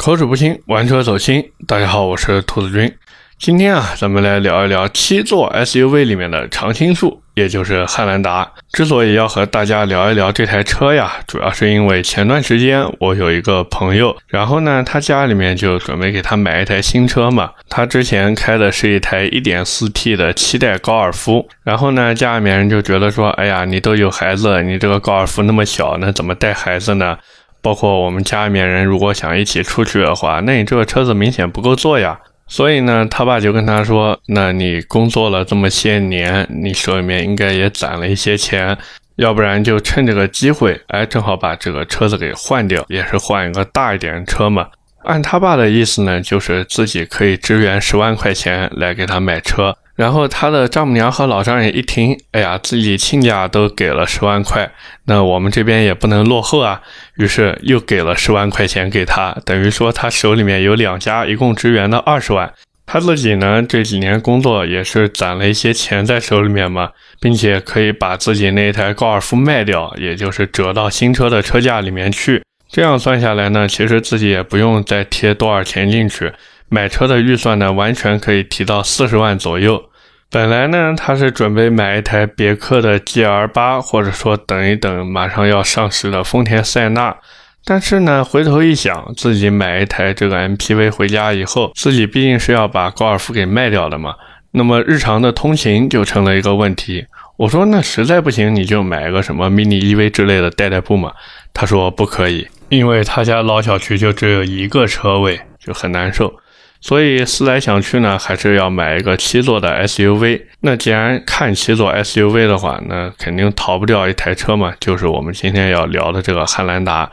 [0.00, 1.44] 口齿不清，玩车走心。
[1.66, 2.90] 大家好，我是兔子君。
[3.38, 8.50] 今天啊，咱们来聊一聊七座 SUV 里面的常青树，也就是汉兰达。
[8.72, 17.50] 之所以要和大家聊一聊这台车呀，主要是因为前段时间我有一个朋友，然后呢，他家里面就准备给他买一台新车嘛。
[17.68, 27.18] 他之前开的是一台 1.4T 的七代高尔夫，然后呢，家里面人就觉得说，哎呀，你都有孩子，你这个高尔夫那么小，那怎么带孩子呢？
[27.62, 32.18] 包括我们家里面人，如果想一起出去的话，那你这个车子明显不够坐呀。
[32.46, 38.76] 所以呢，他爸就跟他说：“那你工作了这么些年，你手里面应该也攒了一些钱，
[39.14, 44.66] 要不然就趁这个机会，哎，正好把这个车子给换掉，也是换一个大一点的车嘛。”
[45.04, 49.76] 按他爸的意思呢，就是自己可以支援十万块钱来给他买车。
[50.00, 54.72] 然后他的丈母娘和老丈人一听，哎呀，自己亲家都给了十万块，
[55.04, 56.80] 那我们这边也不能落后啊，
[57.16, 62.50] 于是又给了十万块钱给他，等于说他手里面有两家，一共支援了二十万。
[62.86, 72.42] 他自己呢这几年工作也是攒了一些钱在手里面嘛，并且可以把自己那台高尔夫卖掉，也就是折到新车的车价里面去。
[72.70, 76.32] 这样算下来呢，其实自己也不用再贴多少钱进去，
[76.70, 79.89] 买车的预算呢完全可以提到四十万左右。
[80.32, 87.16] 本来呢，他是准备买一台别克的 GL 八，或者说等一等马上要上市的丰田塞纳。
[87.64, 94.14] 但是呢，回头一想，自己买一台这个 MPV 回家以后，自己毕竟是要把高尔夫给卖掉的嘛。
[94.52, 97.06] 那么日常的通勤就成了一个问题。
[97.36, 101.12] 我说那实在不行，你就买个什么 mini EV 之类的代代步嘛。
[101.52, 106.32] 他说不可以，因为他家老小区就只有一个车位，就很难受。
[106.80, 110.42] 所以思来想去呢，还是要买一个七座的 SUV。
[110.60, 117.10] 那既然看七座 SUV 的话，那肯定逃不掉一台车嘛，就是我们今天要聊的这个汉兰达。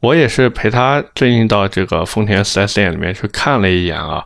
[0.00, 4.24] 我也是陪他最近到这个丰田 4S 店里面去看了一眼啊，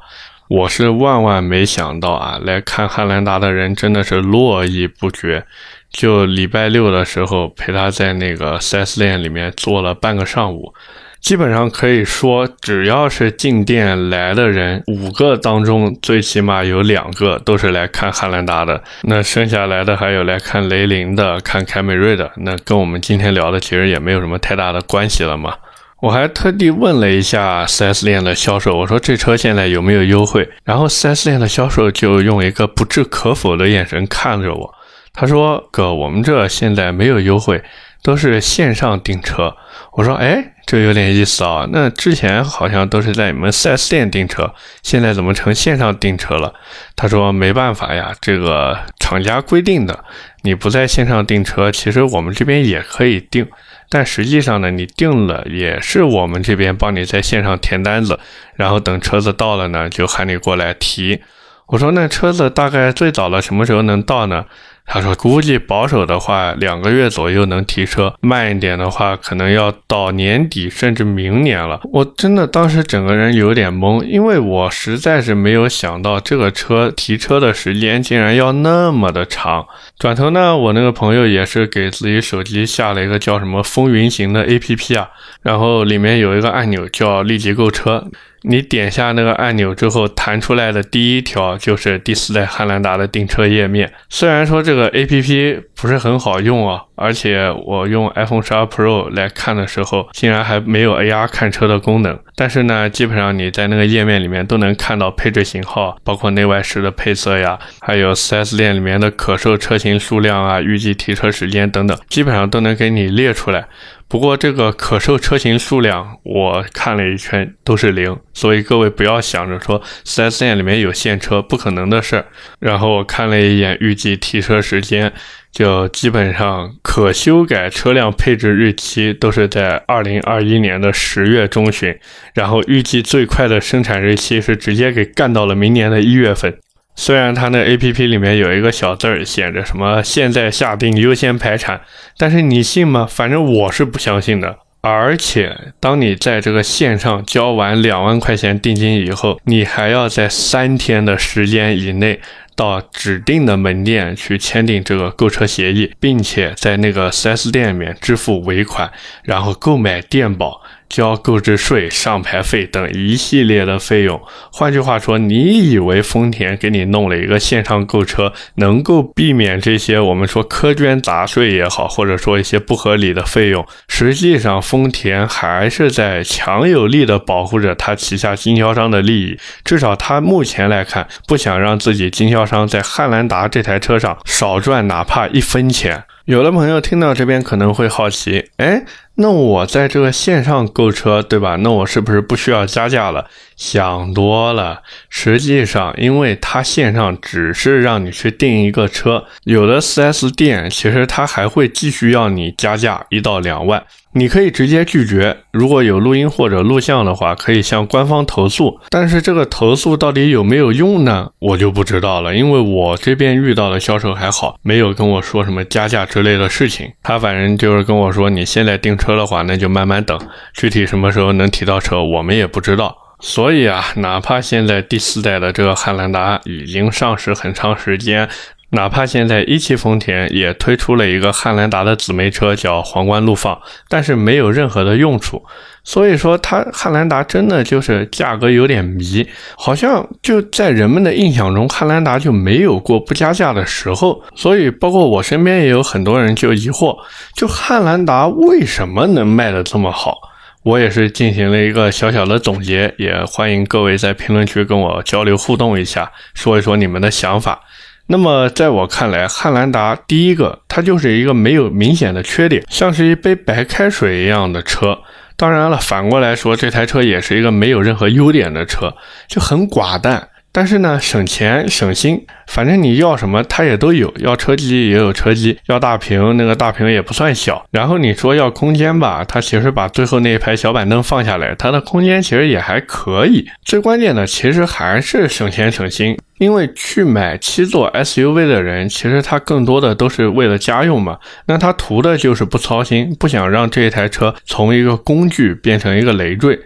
[0.48, 5.44] 我是万万没想到啊，来看汉兰达的人真的是络绎不绝。
[5.90, 10.74] 就礼拜六的时候陪他在那个 4S 店里面坐了半个上午。
[11.20, 18.82] 基本上可以说，只要是进店来的人，五个当中最起码有两个都是来看汉兰达的。
[19.02, 22.30] 那剩下来的还有来看雷凌的、看凯美瑞的。
[22.36, 25.54] 那跟我们今天聊的其实也没有什么太大的关系了嘛。
[26.00, 30.48] 我还特地问了一下 4S 店的销售，我说这车现在有没有优惠？
[30.62, 34.74] 然后 4S 店的销售就用一个不置可否的眼神看着我，
[35.12, 37.60] 他说：“哥，我们这现在没有优惠，
[38.02, 39.56] 都是线上订车。”
[39.94, 46.52] 我说：“哎。”这有点意思啊，那之前好像都是在你们 4S 店订车，现在怎么成线上订车了？
[46.94, 50.04] 他说没办法呀，这个厂家规定的，
[50.42, 53.48] 你不在线上订车，其实我们这边也可以订，
[53.88, 58.20] 但实际上呢，你订了也是我们这边帮你在线上填单子，
[58.54, 61.22] 然后等车子到了呢，就喊你过来提。
[61.68, 64.44] 我说那车子大概最早的什么时候能到呢？
[64.90, 79.66] 他说：“估计保守的话，两个月左右能提车；慢一点的话，可能要到年底甚至明年了。”我真的当时整个人有点懵，因为我实在是没有想到这个车提车的时间竟然要那么的长。
[79.98, 85.10] 转头呢，我那个朋友也是给自己手机下了一个叫什么“风云行”的 APP 啊，
[85.42, 88.06] 然后里面有一个按钮叫“立即购车”。
[88.42, 93.92] 你点下那个按钮之后，弹出来的第一条就是第四代汉兰达的订车页面。
[94.08, 102.18] 虽然说这个 APP 不是很好用啊，而且我用 iPhone 12 Pro 来看的时候，竟然还没有 AR 看车的功能。
[102.36, 113.66] 但是呢，基本上你在那个页面里面都能看到配置型号，包括内外饰的配色呀，还有 4S 店里面的可售车型数量啊、预计提车时间等等，基本上都能给你列出来。
[114.08, 122.26] 不过这个可售车型数量，我看了一圈都是零，所以各位不要想着说 4S 店里面有现车，不可能的事儿。
[122.58, 125.12] 然后我看了一眼预计提车时间，
[125.52, 131.94] 就基本上可修改车辆配置日期都是在2021年的十月中旬，
[132.32, 136.58] 然后预计最快的生产日期是直接给干到了明年的一月份。
[136.98, 141.80] 虽然它那 A P P 里面有一个小字儿写着什么现在下定优先排产，
[142.16, 143.06] 但是你信吗？
[143.08, 144.58] 反正我是不相信的。
[144.80, 152.20] 而且当你在这个线上交完两万块钱定金以后，你还要在三天的时间以内
[152.56, 158.90] 到指定的门店去签订这个购车协议，并且在那个 4S 店里面支付尾款，
[159.22, 160.60] 然后购买电保。
[160.88, 164.20] 交购置税、上牌费等一系列的费用。
[164.52, 173.66] 换句话说，你以为丰田给你弄了一个线上购车，能够避免这些我们说苛捐杂税也好，或者说一些不合理的费用？
[173.88, 179.38] 实际上，丰田还是在强有力的保护着他旗下经销商的利益。
[179.64, 186.04] 至少他目前来看，不想让自己经销商在汉兰达这台车上少赚哪怕一分钱。
[186.24, 188.84] 有的朋友听到这边可能会好奇，哎。
[189.20, 191.56] 那我在这个线上购车，对吧？
[191.56, 193.26] 那我是不是不需要加价了？
[193.56, 194.82] 想多了。
[195.08, 203.82] 实际上，因为它线上只是让你去订一个车，有的 4S 店其实它还会继续要你加价一到两万。
[204.12, 208.80] 你可以直接拒绝，如果有录音或者录像的话，可以向官方投诉。
[208.88, 211.30] 但是这个投诉到底有没有用呢？
[211.40, 216.90] 我就不知道了，因为我这边遇到的销售还好，没有跟我说什么加价之类的事情。
[217.02, 220.20] 他反正就是跟我说，你现在订车车的话，那就慢慢等，
[220.52, 222.94] 具体什么时候能提到车，我们也不知道。
[223.20, 228.28] 所以啊，哪怕现在第四代的这个汉兰达已经上市很长时间。
[228.72, 233.58] 哪怕现在一汽丰田也推出了一个汉兰达的姊妹车，叫皇冠陆放，
[233.88, 235.42] 但是没有任何的用处。
[235.88, 239.26] 所以说，它汉兰达真的就是价格有点迷，
[239.56, 244.22] 好像就在人们的印象中，汉兰达就没有过不加价的时候。
[244.36, 246.94] 所以，包括我身边也有很多人就疑惑，
[247.34, 250.18] 就汉兰达为什么能卖得这么好？
[250.62, 257.60] 我也是进行了一个小小的总结，也欢迎各位在评论区跟我交流互动一下，说一说你们的想法。
[258.08, 264.98] 那么，在我看来，汉兰达第一个，它就是一个没有明显的缺点，像是一杯白开水一样的车。
[265.38, 268.92] 当然了，反过来说，这台车也是一个没有任何优点的车，
[269.28, 270.30] 就很寡淡。
[270.58, 277.64] 但是呢，省钱省心，反正你要什么它也都有，要车机也有车机，要大屏那个大屏也不算小。
[277.70, 283.48] 然后你说要空间吧，它其实把最后那一排小板凳放下来，它的空间其实也还可以。
[283.64, 296.58] 最关键的其实还是省钱省心，因为去买七座 SUV 的人，其实他更多的都是为了家用嘛，那他图的就是不操心，不想让这一台车从一个工具变成一个累赘。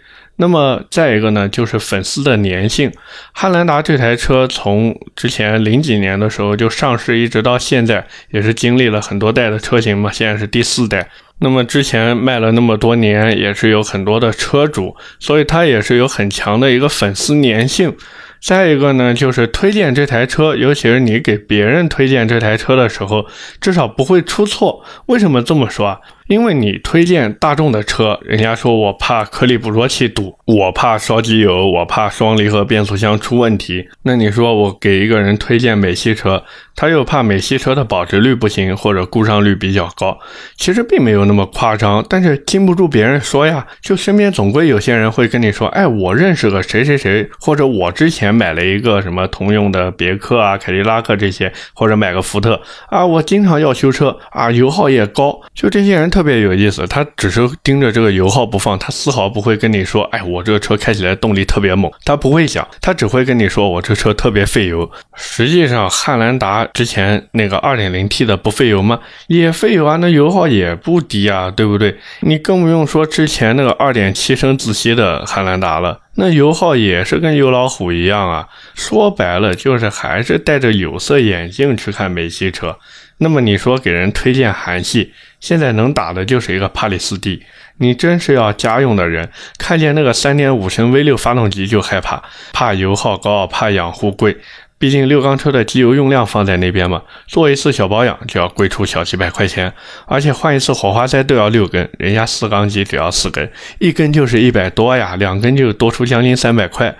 [0.42, 2.90] 那么再一个呢，就是粉丝的粘性。
[3.30, 10.10] 汉兰达这台车从之前零几年的时候就上市，一直到现在，也是经历了很多代的车型嘛。
[10.10, 11.08] 现在是第四代。
[11.38, 17.94] 那么之前卖了那么多年，也是有很多的车主，所以它也是有很强的一个粉丝粘性。
[18.40, 23.24] 再一个呢，就是推荐这台车，尤其是你给别人推荐这台车的时候，
[23.60, 24.84] 至少不会出错。
[25.06, 26.00] 为什么这么说啊？
[26.26, 33.88] 因为你推荐大众的车，人家说我怕颗粒捕捉器堵，我怕烧机油，我怕双离合变速箱出问题。
[34.04, 40.18] 那你说我给一个人推荐美系车，他又怕美系车的保值率不行，或者故障率比较高。
[40.56, 43.66] 其实并没有那么夸张，但是禁不住别人说呀。
[43.80, 55.40] 就身边总归有些人会跟你说，哎，我认识个谁谁谁，或者我之前买了一个什么通用的别克啊、凯迪拉克这些，或者买个福特啊，我经常要修车啊，油耗也高。
[55.54, 56.22] 就这些人特。
[56.22, 69.00] 别有意思，他只是盯着这个油耗不放，他丝毫不会跟你说：“哎，我这个车开起来动力特别猛。”他不会讲，他只会跟你说：“我这车特别费油。”实际上，汉兰达之前那个 2.0T 的不费油吗？
[69.26, 71.98] 也费油啊，那油耗也不低啊，对不对？
[72.20, 78.46] 你更不用说之前那个2.7升自吸的汉兰达了，那油耗也是跟油老虎一样啊。
[78.76, 82.76] 说白了，就是还是戴着有色眼镜去看美系车。
[83.22, 87.42] 那么你说给人推荐韩系，现在能打的就是一个帕里斯蒂。
[87.78, 92.22] 你真是要家用的人，看见那个三点五升 V 六发动机就害怕，
[92.52, 94.36] 怕油耗高，怕养护贵。
[94.82, 99.72] 毕竟六缸车的机油用量放在那边嘛，做一次小保养就要贵出小几百块钱，
[100.06, 103.48] 而且换一次火花塞都要六根，人家四缸机只要四根，
[103.78, 106.92] 一根就是一百多呀，两根就多出将近三百块。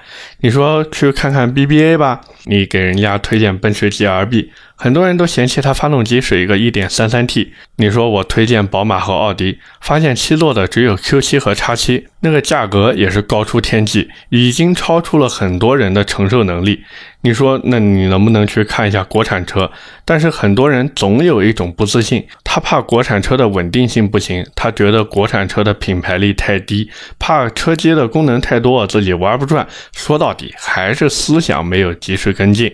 [0.42, 4.50] 你说去看看 BBA 吧，你给人家推荐奔驰 GLB。
[4.76, 7.48] 很多人都嫌弃它发动机是一个 1.33T，
[7.78, 16.84] 你说我推荐宝马和奥迪，发现七座的只有 Q7 和 X7，那个价格也是高出天际，已经超出了很多人的承受能力。
[17.22, 19.70] 你说，那你能不能去看一下国产车？
[20.04, 29.66] 但是很多人总有一种不自信，他怕国产车的稳定性不行，他觉得国产车的品牌力太低，怕车机的功能太多，自己玩不转。
[29.94, 32.72] 说到底，还是思想没有及时跟进。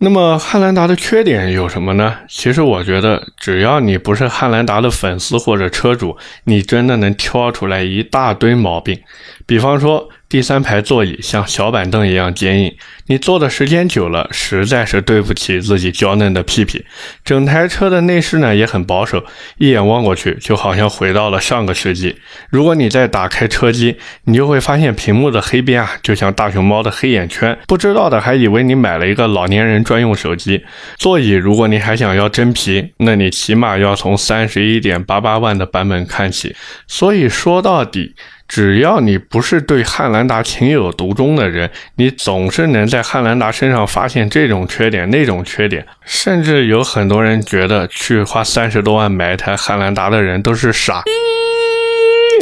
[0.00, 2.14] 那么汉兰达的缺点有什么呢？
[2.28, 8.96] 其实我觉得，只要你不是汉兰达的粉丝或者车主，你真的能挑出来一大堆毛病。
[9.44, 16.84] 比方说，第三排座椅像小板凳一样坚硬，你坐的时间久了，实在是对不起自己娇嫩的屁屁。
[17.24, 19.24] 整台车的内饰呢也很保守，
[19.56, 22.16] 一眼望过去就好像回到了上个世纪。
[22.50, 27.58] 如果你再打开车机，你就会发现屏幕的黑边啊，就像大熊猫的黑眼圈。
[27.66, 30.62] 不知道的还以为你买了一个老年人专用手机。
[30.98, 36.54] 座椅，如果你还想要真皮，那你起码要从三十一点八八万的版本看起。
[36.86, 38.14] 所以说到底。
[38.48, 51.04] 只要你不是对汉兰达情有独钟的人，你总是能在汉兰达身上发现这种缺点、那种缺点，甚至有很多人觉得去花三十多万买一台汉兰达的人都是傻。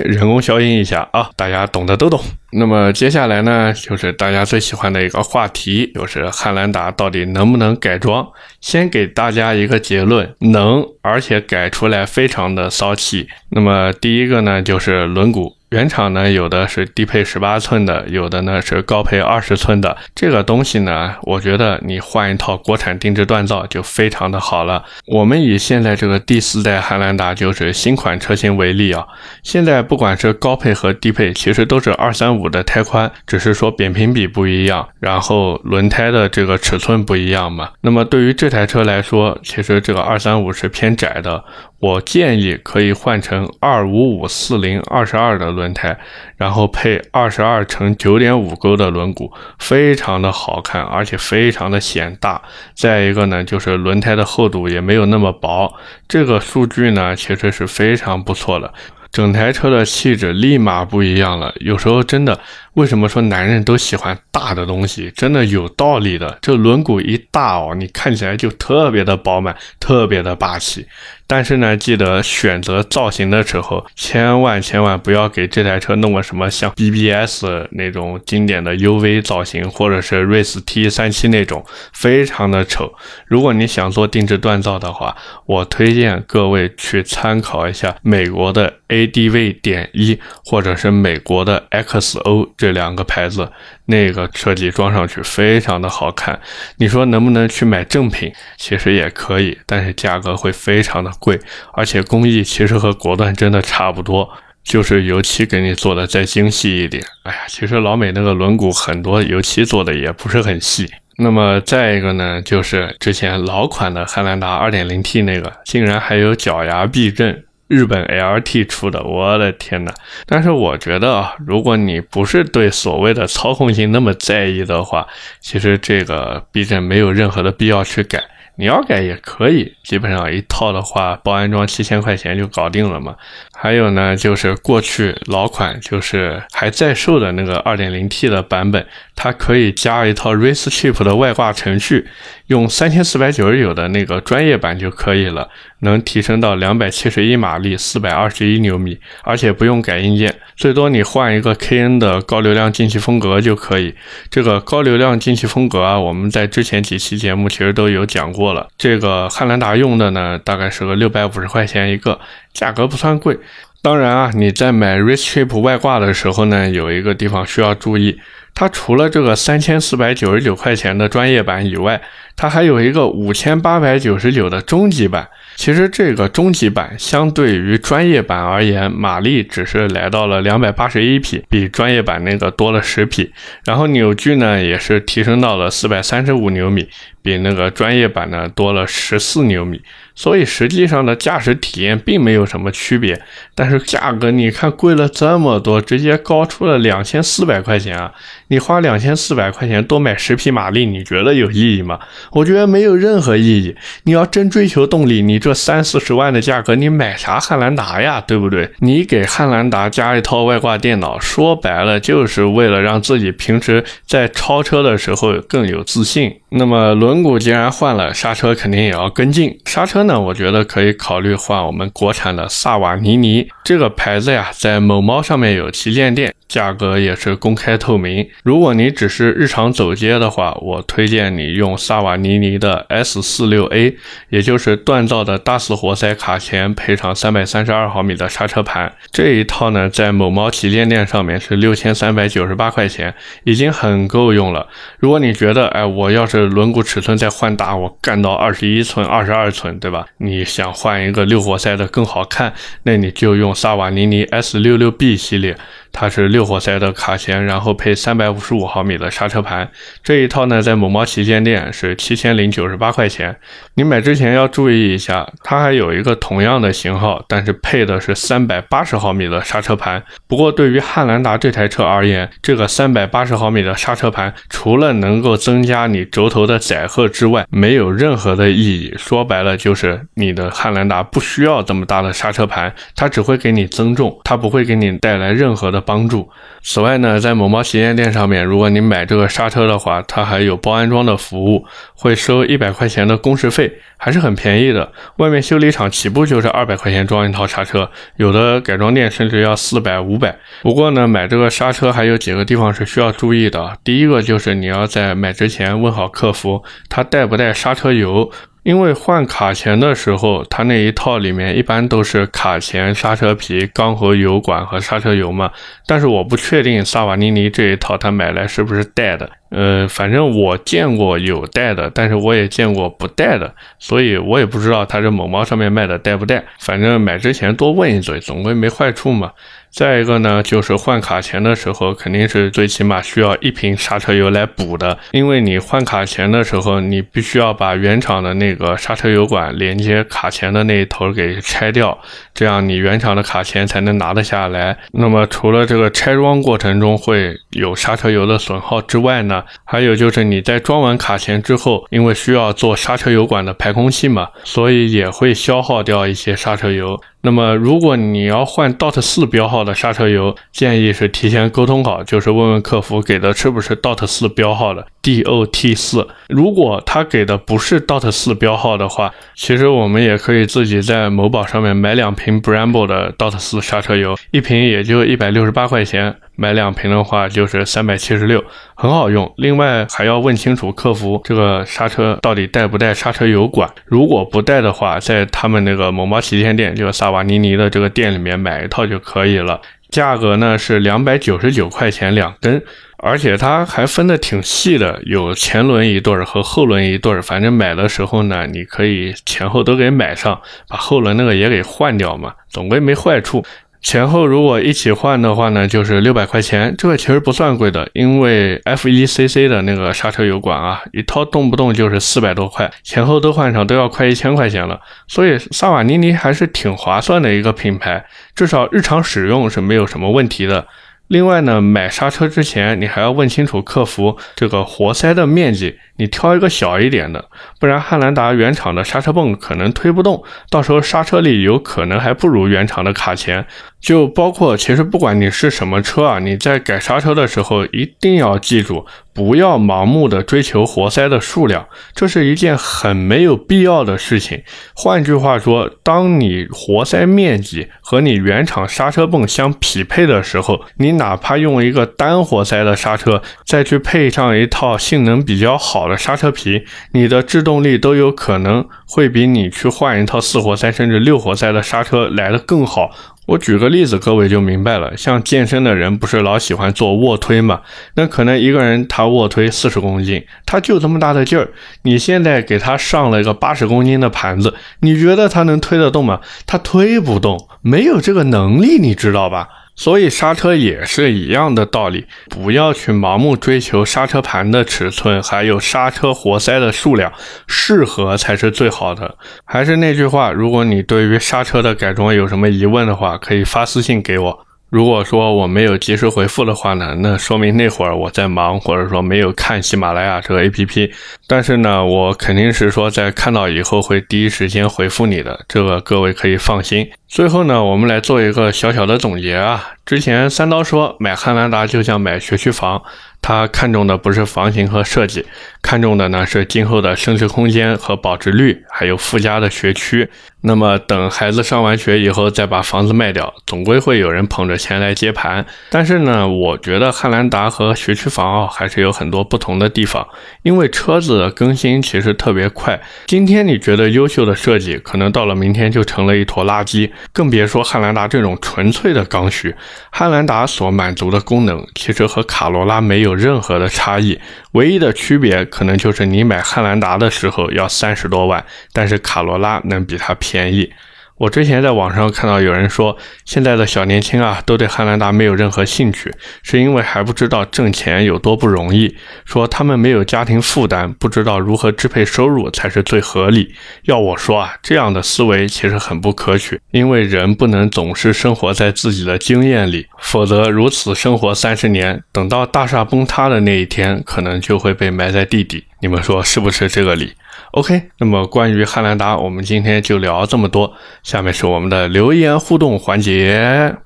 [0.04, 2.20] 人工消音一下啊，大家懂的都懂。
[2.52, 8.28] 那么接下来呢，就是大家最喜欢的一个话题，就是汉兰达到底能不能改装？
[8.60, 13.26] 先给大家一个结论，能，而且改出来非常的骚气。
[13.50, 15.54] 那么第一个呢，就是轮毂。
[15.76, 19.94] 原厂呢，有的是低配十八寸的，有的呢是高配二十寸的。
[20.14, 24.82] 这个东西呢，我觉得你换一套国产定制锻造就非常的好了。
[25.06, 29.06] 我们以现在这个第四代汉兰达就是新款车型为例啊，
[29.42, 37.68] 现在不管是高配和低配，其实都是二三五的胎宽，只是说扁平比不一样，然后轮胎的这个尺寸不一样嘛。
[37.82, 41.44] 那么对于这台车来说，其实这个二三五是偏窄的。
[41.78, 45.98] 我建议可以换成二五五四零二十二的轮胎，
[46.36, 52.40] 然后配二十二乘九点五沟的轮毂，非常的好看，而且非常的显大。
[52.74, 55.74] 再一个呢，就是轮胎的厚度也没有那么薄，
[56.08, 58.72] 这个数据呢其实是非常不错的，
[59.12, 61.54] 整台车的气质立马不一样了。
[61.60, 62.40] 有时候真的。
[62.76, 65.10] 为什么说男人都喜欢大的东西？
[65.16, 66.38] 真的有道理的。
[66.42, 70.86] 这轮毂一大哦，你看起来就特别的饱满，特别的霸气。
[71.28, 81.64] 但是呢，记得选择造型的时候，千万千万不要给这台车弄个什么像 BBS 那种经典的 UV 造型，或者是 Race T 三七那种，
[81.94, 82.92] 非常的丑。
[83.26, 85.16] 如果你想做定制锻造的话，
[85.46, 92.65] 我推荐各位去参考一下美国的 ADV 点一，或者是美国的 XO 这。
[92.66, 93.48] 这两个牌子，
[93.84, 96.40] 那个设计装上去非常的好看。
[96.78, 98.32] 你说能不能去买正品？
[98.56, 101.38] 其实也可以，但是价格会非常的贵，
[101.74, 104.28] 而且工艺其实和国段真的差不多，
[104.64, 107.04] 就是油漆给你做的再精细一点。
[107.22, 110.90] 哎呀，其实老美那个轮毂很多油漆做的也不是很细。
[111.18, 117.44] 那么再一个呢，就是之前老款的汉兰达 2.0T 那个，竟然还有脚牙避震。
[117.68, 119.92] 日本 LT 出的，我的天呐！
[120.26, 125.06] 但是我觉得啊，如果你不是对所谓的操控性那么在意的话，
[125.40, 128.22] 其实这个避震没有任何的必要去改。
[128.58, 133.14] 你要改也可以，基本上一套的话，包安装七千块钱就搞定了嘛。
[133.58, 142.06] 还有呢，就是过去老款，就是还在售的那个二点零 T 的版本，它可以加一套 Race Chip 的外挂程序，
[142.48, 145.48] 用三千四百九十九的那个专业版就可以了，
[145.80, 153.94] 能提升到两百七十一马力，四百二十一牛米，而且不用改硬件，最多你换一个 KN 的高流量进气风格就可以。
[154.30, 158.52] 这个高流量进气风格啊，我们在之前几期节目其实都有讲过。
[158.52, 162.20] 了这个汉兰达用的呢，大概是个六百五十块钱一个，
[162.56, 163.38] 价格不算贵。
[163.82, 168.18] 当然啊，你在买 Race Chip 外挂的时候呢，有一个地方需要注意，
[168.52, 172.00] 它除了这个三千四百九十九块钱的专业版以外，
[172.34, 175.28] 它还有一个五千八百九十九的中级版。
[175.54, 183.32] 其实这个中级版相对于专业版而言，马力只是来到了两百八十一匹，比专业版那个多了十匹。
[183.64, 186.86] 然后扭矩呢，也是提升到了四百三十五牛米，
[187.26, 189.82] 比那个专业版呢多了十四牛米。
[190.18, 193.20] 所以实际上的驾驶体验并没有什么区别，
[193.54, 198.10] 但是价格你看贵了这么多，直接高出了两千四百块钱啊！
[198.48, 202.00] 你花两千四百块钱多买十匹马力，你觉得有意义吗？
[202.32, 203.76] 我觉得没有任何意义。
[204.04, 208.18] 你要真追求动力，你这三四十万的价格，你买啥汉兰达呀？
[208.26, 208.70] 对不对？
[208.78, 216.36] 你给汉兰达加一套外挂电脑，说白了就是为了让自己平时在超车的时候更有自信。
[216.56, 219.58] 那么轮毂既然换了，刹车肯定也要跟进。
[219.64, 228.28] 刹车呢，我觉得可以考虑换我们国产的萨瓦尼尼这个牌子呀，在某猫上面有旗舰店，价格也是公开透明。
[228.42, 233.96] 如果你只是日常走街的话，我推荐你用萨瓦尼尼的 S 四六 A，
[234.28, 238.94] 也就是锻造的大四活塞卡钳，配上三百三十二毫米的刹车盘。
[239.10, 244.68] 这一套呢，在某猫旗舰店上面是六千三百九十八块钱，已经很够用了。
[244.98, 250.06] 如果你觉得，哎，我要是轮毂尺寸再换大，我干到二十一寸、二十二寸，对吧？
[250.18, 255.56] 你想换一个六活塞的更好看，那你就用萨瓦尼尼 S 六六 B 系列。
[255.98, 259.70] 它是六活塞的卡钳，然后配三百五十五毫米的刹车盘。
[260.02, 263.34] 这一套呢，在某猫旗舰店是七千零九十八块钱。
[263.76, 270.04] 你买之前要注意一下，它还有一个同样的型号，但是配的是三百八十毫米的刹车盘。
[270.28, 278.94] 不过对于汉兰达这台车而言，这个三百八十毫米的刹车盘，除了能够增加你轴头的载荷之外，没有任何的意义。
[278.98, 285.85] 说白了，就是你的汉兰达不需要这么大的刹车盘，它只会给你增重，它不会给你带来任何的。
[285.86, 286.28] 帮助。
[286.62, 291.64] 此外呢，在某猫旗舰店上面，如果你买这个刹车的话，它还有包安装的服务，
[291.94, 294.92] 会收一百块钱的工时费，还是很便宜的。
[295.18, 300.36] 外面修理厂起步就是二百块钱装一套刹车，有的改装店甚至要四百、五百。
[300.62, 303.78] 不过呢，买这个刹车还有几个地方是需要注意的。
[303.84, 308.30] 第一个就是你要在买之前问好客服，他带不带刹车油。
[308.66, 315.48] 因为换卡钳的时候，它那一套里面一般都是卡钳、刹车皮、钢和油管和刹车油嘛。
[315.86, 319.30] 但是我不确定萨瓦尼尼这一套他买来是不是带的。
[319.56, 326.44] 呃，反正我见过有带的，但是我也见过不带的，所以我也不知道他这某猫上面卖的带不带。
[326.60, 329.32] 反正买之前多问一嘴，总归没坏处嘛。
[329.70, 341.98] 再一个呢，就是换卡钳的时候，肯定是最起码需要一瓶刹车油来补的，因为你换卡钳的时候，你必须要把原厂的那个刹车油管连接卡钳的那一头给拆掉，
[342.32, 344.74] 这样你原厂的卡钳才能拿得下来。
[344.92, 357.00] 那么除了这个拆装过程中会有刹车油的损耗之外呢，还有就是你在装完卡钳之后，因为需要做刹车油管的排空气嘛，所以也会消耗掉一些刹车油。
[357.26, 366.06] 那么，如果你要换 DOT 四标号的刹车油，建议是提前沟通好，就是问问客服给的是不是 DOT 四标号的 DOT 四。
[366.28, 376.14] 如果他给的不是 DOT 四标号的话，其实我们也可以自己在某宝上面买两瓶 Brembo 的 DOT 四刹车油，一瓶也就一百六十八块钱。
[376.38, 379.32] 买两瓶的话就是三百七十六，很好用。
[379.38, 383.66] 另外还要问清楚客服这个刹车到底带不带刹车油管。
[383.86, 389.62] 如果不带的话，在他们那个某猫旗舰店，就是萨瓦瓦尼尼的这个店里面买一套就可以了。
[389.88, 392.62] 价格呢是两百九十九块钱两根，
[392.98, 397.22] 而且它还分的挺细的，有前轮一对儿和后轮一对儿。
[397.22, 403.42] 反正买的时候呢，你可以前后都给买上，把后轮那个也给换掉嘛，总归没坏处。
[403.80, 420.66] 前后如果一起换的话呢，就是六百块钱，这个其实不算贵的，因为 F1CC 的那个刹车油管啊，一套动不动就是四百多块，前后都换上都要快一千块钱了，所以萨瓦尼尼还是挺划算的一个品牌，至少日常使用是没有什么问题的。
[421.08, 425.78] 另外呢，买刹车之前你还要问清楚客服这个活塞的面积。
[425.98, 427.24] 你挑一个小一点的，
[427.58, 433.46] 不然汉兰达原厂的刹车泵可能推不动，到时候刹车力有可能还不如原厂的卡钳。
[433.80, 438.84] 就包括其实不管你是什么车啊，你在改刹车的时候一定要记住，
[439.16, 444.42] 不要盲目的追求活塞的数量，这是一件很没有必要的事情。
[444.74, 455.88] 换句话说，当你活塞面积和你原厂刹车泵相匹配的时候，你哪怕用一个单活塞的刹车，再去配上一套性能比较好。
[455.88, 462.90] 的刹车皮，你的制动力都有可能会比你去换一套四活塞甚至六活塞的刹车来的更好。
[463.26, 464.96] 我举个例子，各位就明白了。
[464.96, 467.60] 像健身的人不是老喜欢做卧推嘛？
[467.94, 471.50] 那可能一个人他卧推四十公斤，他就这么大的劲儿。
[471.82, 476.20] 你现在给他上了一个八十公斤的盘子，你觉得他能推得动吗？
[476.46, 479.48] 他推不动，没有这个能力，你知道吧？
[479.76, 487.12] 所以刹车也是一样的道理，不要去盲目追求刹车盘的尺寸，还有刹车活塞的数量，
[487.46, 489.16] 适合才是最好的。
[489.44, 494.45] 还是那句话，如果你对于刹车的改装有什么疑问的话，可以发私信给我。
[494.68, 500.90] 如果说我没有及时回复的话呢，那说明那会儿我在忙，或者说没有看喜马拉雅这个 APP。
[501.28, 506.90] 但是呢，我肯定是说在看到以后会第一时间回复你的，这个各位可以放心。
[507.06, 509.64] 最后呢，我们来做一个小小的总结啊。
[509.84, 512.82] 之前三刀说买汉兰达就像买学区房。
[513.26, 515.26] 他看中的不是房型和设计，
[515.60, 520.08] 看中的呢是今后的升值空间和保值率，还有附加的学区。
[520.42, 525.44] 那么等孩子上完学以后，再把房子卖掉，总归会有人捧着钱来接盘。
[525.70, 530.06] 但是呢，我觉得汉兰达和学区房啊还是有很多不同的地方，
[530.44, 532.80] 因为车子的更新其实特别快。
[533.06, 536.88] 今天你觉得优秀的设计，可能到了明天就成了一坨垃圾。
[537.12, 539.52] 更别说汉兰达这种纯粹的刚需，
[539.90, 543.15] 汉兰达所满足的功能，其实和卡罗拉没有。
[543.16, 544.20] 任何的差异，
[544.52, 550.72] 唯一的区别可能就是你买汉兰达的时候要三十多万，但是卡罗拉能比它便宜。
[551.18, 558.94] 我之前在网上看到有人说，现在的小年轻啊，都对汉兰达没有任何兴趣，是因为还不知道挣钱有多不容易。
[559.24, 563.54] 说他们没有家庭负担，不知道如何支配收入才是最合理。
[563.84, 575.64] 要我说啊，这样的思维其实很不可取，因为人不能总是生活在自己的经验里，否则如此生活三十年，等到大厦崩塌的那一天，可能就会被埋在地底。
[575.80, 577.12] 你们说是不是这个理
[577.56, 580.74] ？OK，那么关于汉兰达，我们今天就聊这么多。
[581.02, 583.76] 下面是我们的留言互动环节。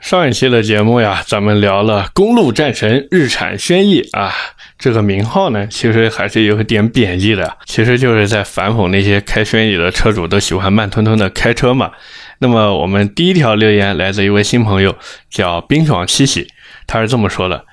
[0.00, 4.34] 上一期的节目呀，咱们聊了公路战神日产轩逸啊，
[4.76, 11.92] 这个名号呢，其实还是有点贬义的，其实就是在反讽那些开轩逸的车主都喜欢慢吞吞的开车嘛。
[12.40, 14.96] 那么我们第一条留言来自一位新朋友，
[15.30, 16.48] 叫冰爽七喜，
[16.88, 17.64] 他是这么说的。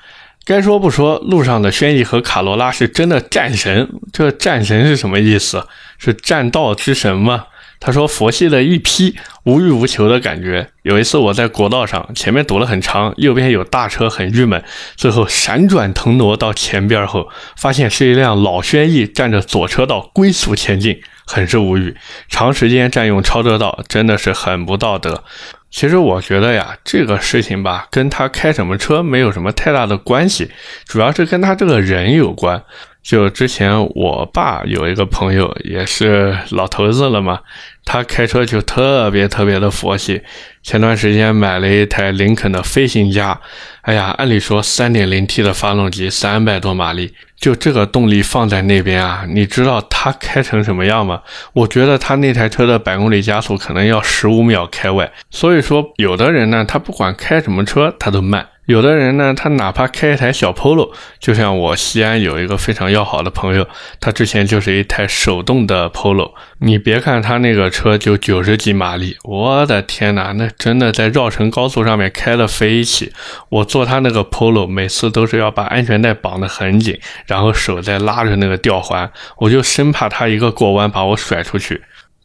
[0.45, 3.87] 该说不说，路上的轩逸和卡罗拉是真的战神。
[4.11, 5.67] 这战神是什么意思？
[5.97, 7.45] 是战道之神吗？
[7.79, 10.69] 他说佛系的一批，无欲无求的感觉。
[10.83, 14.63] 有一次我在国道上，前面堵了很长，右边有大车，很郁闷。
[14.95, 21.95] 最后闪转腾挪到前边后，发现是一辆老轩逸占着左车道龟速前进，很是无语。
[22.27, 25.23] 长时间占用超车道，真的是很不道德。
[25.69, 30.51] 其实我觉得呀，这个事情吧，跟他开什么车没有什么太大的关系，
[30.85, 32.61] 主要是跟他这个人有关。
[33.03, 37.39] 就之前我爸有一个朋友，也是老头子了嘛，
[37.83, 40.21] 他开车就特别特别的佛系。
[40.61, 43.41] 前段时间买了一台林肯的飞行家，
[43.81, 51.23] 哎呀，按理说 3.0T 的发动机，三百多马力，就这个动力放在那边啊，你知道他开成什么样吗？
[51.53, 55.11] 我觉得他那台车的百公里加速可能要十五秒开外。
[55.31, 58.47] 所以说，有的人呢，他不管开什么车，他都慢。
[58.65, 63.67] 有的人呢，他哪怕开一台小 Polo，就像我西安有一个非常要好的朋友，
[63.99, 66.31] 他之前就是一台手动的 Polo。
[66.59, 73.11] 你别看他那个车就九十几马力，我的天哪，那真的在绕城高速上面开的飞起。
[73.49, 81.81] 我坐他那个 Polo，每次都是要把安全带绑得很紧，然后手再拉着那个吊环，我就生怕他一个过弯把我甩出去。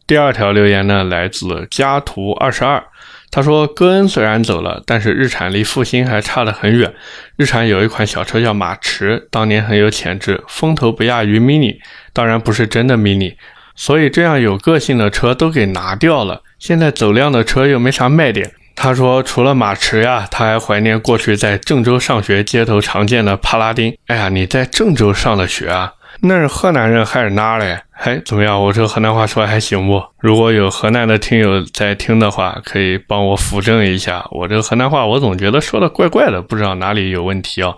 [0.07, 2.85] 第二条留言呢，来自家图二十二。
[3.37, 6.94] 他说：“戈恩虽然走了，但是日产离复兴还差得很远。
[7.37, 11.77] 日产有一款小车叫马驰，当年很有潜质，风头不亚于 Mini，
[12.14, 13.35] 当然不是真的 Mini。
[13.75, 16.40] 所以这样有个性的车都给拿掉了。
[16.59, 23.94] 现在走量的车又没啥卖点。”他说：“除了马驰呀，他还怀念过去在郑州上学街头常见的帕拉丁。
[24.07, 27.79] 哎呀，你在郑州上的学啊？”那是河南人还是哪嘞？
[27.93, 28.63] 哎，怎么样？
[28.63, 30.03] 我这河南话说的还行不？
[30.19, 34.27] 如果有河南的听友在听的话，可以帮我扶正一下。
[34.31, 37.75] 我这个河南话，我总觉得说的怪怪的，不知道哪里有问题啊。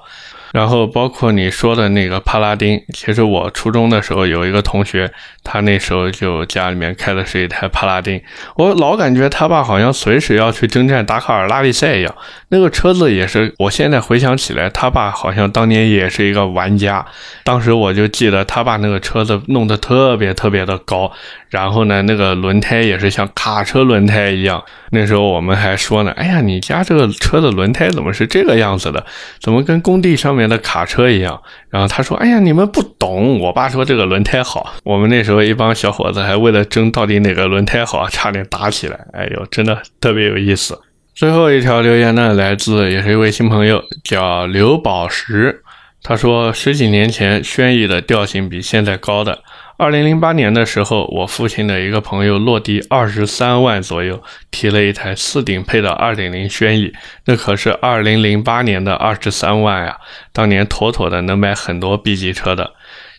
[0.53, 5.11] 然后包括你说的那个帕拉丁，其实我初中的时候有一个同学，
[5.45, 8.21] 他那时候就家里面开的是一台帕拉丁，
[8.57, 12.15] 我老感觉他爸好像随时要去征战达喀尔拉力赛一样。
[12.49, 17.05] 那个车子也是，我现在回想起来，他爸好像当年也是一个玩家。
[17.45, 21.13] 当时我就记得他把那个车子弄得特别特别的高，
[21.51, 24.63] 然后呢，那个轮胎也是像卡车轮胎一样。
[24.91, 29.05] 那时候我们还说呢，哎呀，你家这个车的轮胎怎么是这个样子的？
[29.41, 31.43] 怎么跟工地上面的卡车一样？
[31.69, 33.41] 然后他说，哎呀，你们不懂。
[33.41, 34.73] 我爸说这个轮胎好。
[34.85, 38.99] 我们那时候一帮小伙子还为了争到底哪个轮胎好，差点打起来。
[39.13, 40.81] 哎呦，真的特别有意思。
[41.15, 45.65] 最后一条留言呢，来自也是一位新朋友，叫刘宝石。
[46.01, 49.41] 他说，十几年前轩逸的调性比现在高的。
[49.81, 56.93] 二零零八年的时候，我父亲的一个朋友落地二十三万左右，提了一台四顶配的二点零轩逸，
[57.27, 59.97] 那可是二零零八年的二十三万呀，
[60.33, 62.73] 当年妥妥的能买很多 B 级车的。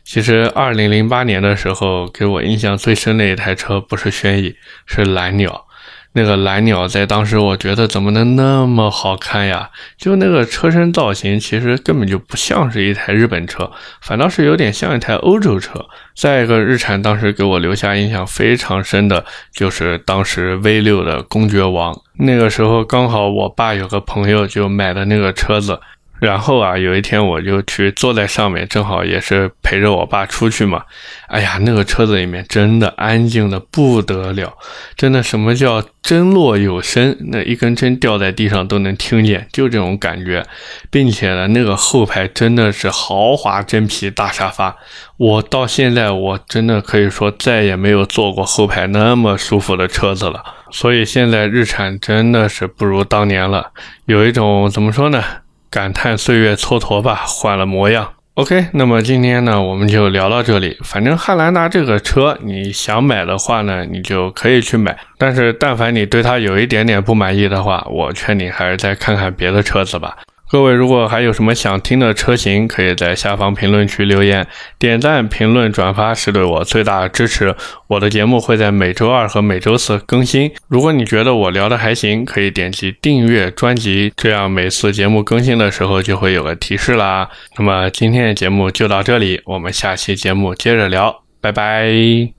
[0.03, 4.53] 其实二零零八年的时候，给我印象最深的一台车不是轩逸，
[4.85, 5.65] 是蓝鸟。
[6.13, 9.69] 那个蓝鸟在当时，我觉得怎么能那么好看呀？
[9.97, 15.85] 就那个车身造型，其实根本就不像是一台日本车，反倒是有点像一台欧洲车。
[16.15, 25.79] 再一个，日产当时给我留下印象非常深的就是当时 V 六的公爵王，那个时候刚好我爸有个朋友就买的那个车子。
[26.19, 30.83] 然后啊，有一天我就去坐在上面，正好也是陪着我爸出去嘛。
[31.27, 34.53] 哎呀，那个车子里面真的安静的不得了，
[34.95, 40.45] 真的什么叫针落有声，那一根针掉在地上都能听见，就这种感觉。
[40.89, 44.75] 并且呢，那个后排真的是豪华真皮大沙发，
[45.17, 50.43] 我到现在我真的可以说再也没有坐过后排那么舒服的车子了。
[50.71, 53.71] 所以现在日产真的是不如当年了，
[54.05, 55.23] 有一种怎么说呢？
[55.71, 58.13] 感叹岁月蹉跎吧，换了模样。
[58.33, 60.77] OK，那么今天呢，我们就聊到这里。
[60.83, 64.97] 反正汉兰达这个车，你想买的话呢，你就可以去买。
[65.17, 70.17] 但是，但凡你对它有一点点不满意的话，我劝你还是再看看别的车子吧。
[70.51, 74.47] 各位，如果还有什么想听的车型，可以在下方评论区留言、
[74.79, 77.55] 点赞、评论、转发，是对我最大的支持。
[77.85, 80.51] 我的节目会在每周二和每周四更新。
[80.67, 87.29] 如果你觉得我聊的还行，可以点击订阅专辑，这样每次节目更新的时候就会有个提示啦。
[87.57, 92.38] 那么今天的节目就到这里，我们下期节目接着聊，拜拜。